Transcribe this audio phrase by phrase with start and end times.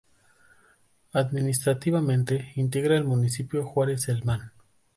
[1.13, 4.51] Administrativamente, integra el municipio Juárez Celman.